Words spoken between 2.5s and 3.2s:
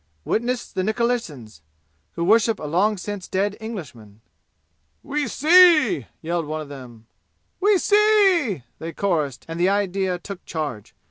a long